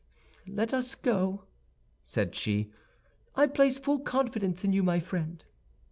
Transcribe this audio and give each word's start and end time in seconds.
"Let 0.47 0.73
us 0.73 0.95
go," 0.95 1.43
said 2.03 2.33
she, 2.35 2.71
"I 3.35 3.45
place 3.45 3.77
full 3.77 3.99
confidence 3.99 4.63
in 4.65 4.73
you, 4.73 4.81
my 4.81 4.99
friend!" 4.99 5.45